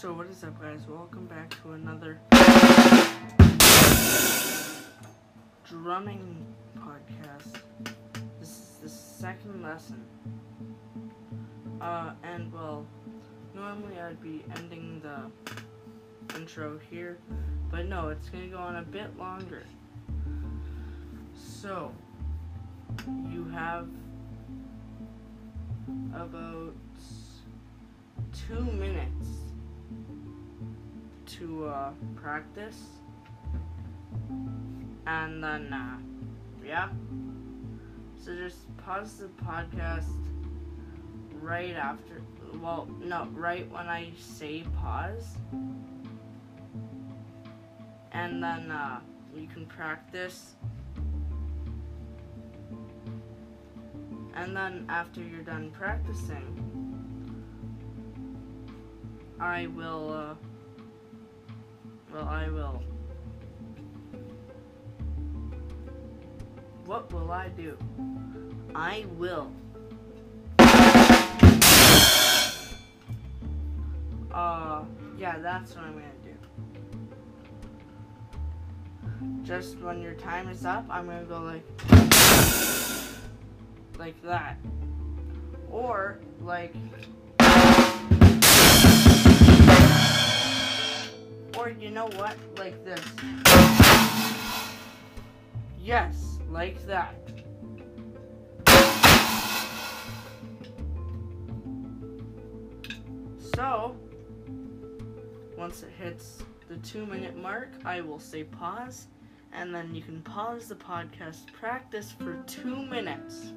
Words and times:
So 0.00 0.12
what 0.12 0.28
is 0.28 0.44
up 0.44 0.62
guys? 0.62 0.86
Welcome 0.88 1.26
back 1.26 1.60
to 1.60 1.72
another 1.72 2.20
drumming 5.68 6.46
podcast. 6.78 7.60
This 8.38 8.48
is 8.48 8.78
the 8.80 8.88
second 8.88 9.60
lesson. 9.60 10.04
Uh 11.80 12.12
and 12.22 12.52
well 12.52 12.86
normally 13.56 13.98
I'd 13.98 14.22
be 14.22 14.44
ending 14.54 15.02
the 15.02 16.36
intro 16.38 16.78
here, 16.88 17.18
but 17.68 17.86
no, 17.86 18.10
it's 18.10 18.28
gonna 18.28 18.46
go 18.46 18.58
on 18.58 18.76
a 18.76 18.82
bit 18.82 19.18
longer. 19.18 19.64
So 21.34 21.92
you 23.28 23.48
have 23.48 23.88
about 26.14 26.76
two 28.46 28.62
minutes 28.62 29.47
to 31.28 31.66
uh, 31.66 31.90
practice, 32.16 32.80
and 35.06 35.42
then 35.42 35.72
uh, 35.72 35.98
yeah. 36.64 36.88
So 38.24 38.34
just 38.34 38.76
pause 38.78 39.14
the 39.16 39.28
podcast 39.44 40.26
right 41.40 41.74
after. 41.74 42.22
Well, 42.60 42.88
no, 43.02 43.28
right 43.34 43.70
when 43.70 43.88
I 43.88 44.10
say 44.18 44.64
pause, 44.80 45.36
and 48.12 48.42
then 48.42 48.70
uh, 48.70 49.00
you 49.36 49.46
can 49.46 49.66
practice. 49.66 50.54
And 54.34 54.56
then 54.56 54.86
after 54.88 55.20
you're 55.20 55.42
done 55.42 55.70
practicing, 55.72 56.54
I 59.40 59.66
will, 59.66 60.12
uh, 60.12 60.34
well, 62.12 62.28
I 62.28 62.48
will. 62.48 62.82
What 66.86 67.12
will 67.12 67.30
I 67.30 67.48
do? 67.48 67.76
I 68.74 69.04
will. 69.16 69.52
Uh, 74.32 74.84
yeah, 75.18 75.38
that's 75.38 75.74
what 75.74 75.84
I'm 75.84 75.94
gonna 75.94 76.06
do. 76.22 76.36
Just 79.42 79.78
when 79.78 80.00
your 80.00 80.14
time 80.14 80.48
is 80.48 80.64
up, 80.64 80.86
I'm 80.88 81.06
gonna 81.06 81.24
go 81.24 81.40
like, 81.40 81.66
like 83.98 84.22
that. 84.22 84.58
Or, 85.70 86.20
like, 86.40 86.74
or 91.58 91.70
you 91.70 91.90
know 91.90 92.06
what? 92.14 92.36
Like 92.56 92.84
this. 92.84 93.04
Yes, 95.80 96.38
like 96.48 96.86
that. 96.86 97.14
So, 103.54 103.96
once 105.56 105.82
it 105.82 105.90
hits 105.98 106.38
the 106.68 106.76
two 106.76 107.04
minute 107.06 107.36
mark, 107.36 107.70
I 107.84 108.00
will 108.02 108.20
say 108.20 108.44
pause, 108.44 109.08
and 109.52 109.74
then 109.74 109.94
you 109.94 110.02
can 110.02 110.22
pause 110.22 110.68
the 110.68 110.76
podcast, 110.76 111.52
practice 111.52 112.12
for 112.12 112.40
two 112.46 112.76
minutes. 112.86 113.52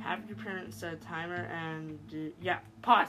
Have 0.00 0.26
your 0.26 0.38
parents 0.38 0.78
set 0.78 0.94
a 0.94 0.96
timer, 0.96 1.48
and 1.52 1.98
uh, 2.12 2.32
yeah, 2.40 2.60
pause. 2.80 3.08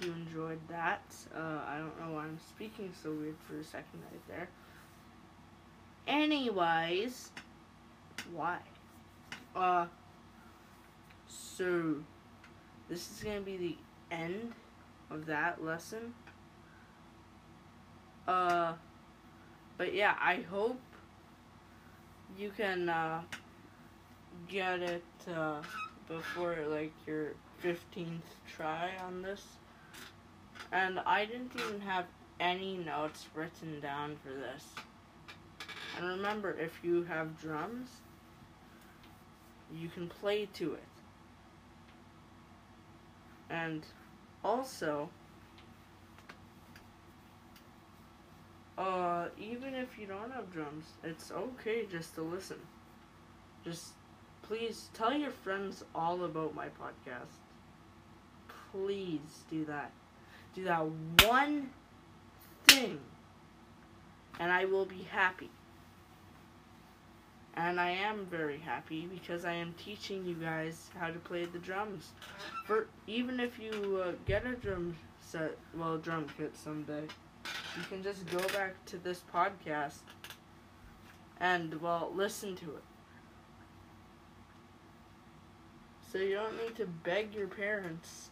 You 0.00 0.12
enjoyed 0.12 0.60
that. 0.68 1.02
Uh, 1.34 1.60
I 1.66 1.78
don't 1.78 1.98
know 2.00 2.14
why 2.14 2.22
I'm 2.22 2.38
speaking 2.38 2.92
so 3.02 3.12
weird 3.12 3.36
for 3.46 3.58
a 3.58 3.64
second 3.64 4.00
right 4.10 4.28
there. 4.28 4.48
Anyways, 6.06 7.30
why? 8.32 8.58
Uh, 9.54 9.86
so, 11.28 11.96
this 12.88 13.10
is 13.10 13.22
gonna 13.22 13.40
be 13.40 13.56
the 13.56 13.76
end 14.10 14.52
of 15.10 15.26
that 15.26 15.62
lesson. 15.62 16.14
Uh, 18.26 18.72
but 19.76 19.94
yeah, 19.94 20.16
I 20.20 20.36
hope 20.50 20.80
you 22.38 22.50
can, 22.56 22.88
uh, 22.88 23.22
get 24.48 24.80
it, 24.80 25.04
uh, 25.28 25.62
before, 26.08 26.56
like, 26.68 26.92
your 27.06 27.34
15th 27.62 28.36
try 28.56 28.90
on 29.04 29.22
this. 29.22 29.44
And 30.72 31.00
I 31.00 31.24
didn't 31.24 31.52
even 31.56 31.80
have 31.80 32.06
any 32.38 32.76
notes 32.76 33.26
written 33.34 33.80
down 33.80 34.16
for 34.22 34.30
this. 34.32 34.64
And 35.96 36.06
remember, 36.06 36.52
if 36.58 36.80
you 36.82 37.04
have 37.04 37.40
drums, 37.40 37.88
you 39.74 39.88
can 39.88 40.08
play 40.08 40.48
to 40.54 40.74
it. 40.74 40.84
And 43.50 43.84
also, 44.44 45.10
uh, 48.78 49.26
even 49.38 49.74
if 49.74 49.98
you 49.98 50.06
don't 50.06 50.32
have 50.32 50.52
drums, 50.52 50.86
it's 51.02 51.30
okay 51.32 51.84
just 51.90 52.14
to 52.14 52.22
listen. 52.22 52.58
Just 53.64 53.88
please 54.42 54.88
tell 54.94 55.12
your 55.12 55.30
friends 55.30 55.84
all 55.94 56.24
about 56.24 56.54
my 56.54 56.66
podcast. 56.66 57.40
Please 58.72 59.44
do 59.50 59.64
that. 59.64 59.90
Do 60.54 60.64
that 60.64 60.84
one 61.26 61.70
thing, 62.66 62.98
and 64.38 64.50
I 64.52 64.64
will 64.64 64.84
be 64.84 65.06
happy. 65.10 65.50
And 67.54 67.80
I 67.80 67.90
am 67.90 68.26
very 68.26 68.58
happy 68.58 69.06
because 69.06 69.44
I 69.44 69.52
am 69.52 69.74
teaching 69.74 70.24
you 70.24 70.34
guys 70.34 70.88
how 70.98 71.08
to 71.08 71.18
play 71.18 71.44
the 71.44 71.58
drums. 71.58 72.10
For 72.64 72.86
even 73.06 73.38
if 73.38 73.58
you 73.58 74.02
uh, 74.04 74.12
get 74.24 74.46
a 74.46 74.54
drum 74.54 74.96
set, 75.20 75.56
well, 75.74 75.98
drum 75.98 76.26
kit 76.36 76.56
someday, 76.56 77.02
you 77.76 77.82
can 77.88 78.02
just 78.02 78.26
go 78.30 78.38
back 78.48 78.84
to 78.86 78.98
this 78.98 79.22
podcast 79.32 80.00
and 81.40 81.80
well 81.80 82.12
listen 82.14 82.56
to 82.56 82.66
it. 82.66 82.84
So 86.10 86.18
you 86.18 86.34
don't 86.34 86.56
need 86.56 86.76
to 86.76 86.86
beg 86.86 87.34
your 87.34 87.46
parents 87.46 88.29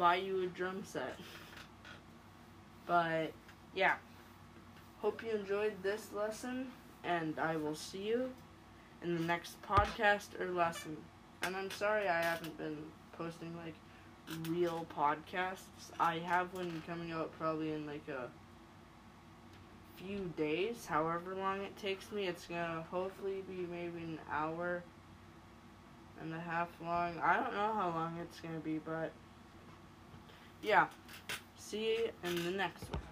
buy 0.00 0.16
you 0.16 0.42
a 0.42 0.46
drum 0.46 0.82
set. 0.82 1.14
But 2.86 3.32
yeah, 3.74 3.96
hope 5.02 5.22
you 5.22 5.38
enjoyed 5.38 5.74
this 5.82 6.08
lesson 6.16 6.68
and 7.04 7.38
I 7.38 7.56
will 7.56 7.74
see 7.74 8.08
you 8.08 8.30
in 9.02 9.14
the 9.14 9.22
next 9.22 9.60
podcast 9.62 10.40
or 10.40 10.50
lesson. 10.50 10.96
And 11.42 11.54
I'm 11.54 11.70
sorry 11.70 12.08
I 12.08 12.22
haven't 12.22 12.56
been 12.56 12.78
posting 13.12 13.54
like 13.62 13.74
real 14.48 14.86
podcasts. 14.96 15.92
I 16.00 16.16
have 16.20 16.54
one 16.54 16.82
coming 16.86 17.12
out 17.12 17.30
probably 17.38 17.72
in 17.72 17.86
like 17.86 18.08
a 18.08 18.28
few 20.02 20.32
days, 20.38 20.86
however 20.86 21.34
long 21.34 21.60
it 21.60 21.76
takes 21.76 22.10
me. 22.10 22.26
It's 22.26 22.46
gonna 22.46 22.86
hopefully 22.90 23.44
be 23.46 23.66
maybe 23.70 23.98
an 23.98 24.18
hour 24.32 24.82
and 26.22 26.32
a 26.32 26.40
half 26.40 26.68
long. 26.82 27.18
I 27.22 27.36
don't 27.36 27.52
know 27.52 27.74
how 27.74 27.92
long 27.94 28.16
it's 28.22 28.40
gonna 28.40 28.60
be, 28.60 28.78
but 28.78 29.12
yeah. 30.62 30.86
See 31.56 31.84
you 31.84 32.08
in 32.24 32.44
the 32.44 32.50
next 32.50 32.82
one. 32.90 33.09